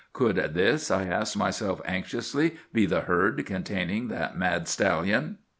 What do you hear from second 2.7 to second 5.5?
be the herd containing that mad stallion?